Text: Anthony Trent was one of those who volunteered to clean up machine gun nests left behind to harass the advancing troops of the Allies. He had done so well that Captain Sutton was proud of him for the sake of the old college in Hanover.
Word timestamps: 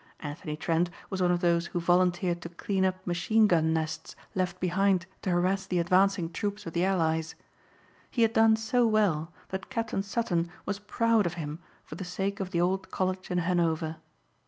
Anthony 0.19 0.57
Trent 0.57 0.89
was 1.11 1.21
one 1.21 1.29
of 1.29 1.41
those 1.41 1.67
who 1.67 1.79
volunteered 1.79 2.41
to 2.41 2.49
clean 2.49 2.85
up 2.85 3.05
machine 3.05 3.45
gun 3.45 3.71
nests 3.71 4.15
left 4.33 4.59
behind 4.59 5.05
to 5.21 5.29
harass 5.29 5.67
the 5.67 5.77
advancing 5.77 6.31
troops 6.31 6.65
of 6.65 6.73
the 6.73 6.83
Allies. 6.83 7.35
He 8.09 8.23
had 8.23 8.33
done 8.33 8.55
so 8.55 8.87
well 8.87 9.31
that 9.49 9.69
Captain 9.69 10.01
Sutton 10.01 10.49
was 10.65 10.79
proud 10.79 11.27
of 11.27 11.35
him 11.35 11.59
for 11.83 11.93
the 11.93 12.03
sake 12.03 12.39
of 12.39 12.49
the 12.49 12.59
old 12.59 12.89
college 12.89 13.29
in 13.29 13.37
Hanover. 13.37 13.97